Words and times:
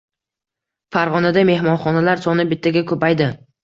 Farg‘onada 0.95 1.45
mehmonxonalar 1.53 2.27
soni 2.27 2.51
bittaga 2.57 2.87
ko‘paydi 2.95 3.35